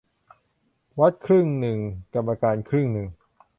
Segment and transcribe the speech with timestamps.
[0.99, 1.79] วัดครึ่งหนึ่ง
[2.13, 3.07] กรรมการครึ่งหนึ่ง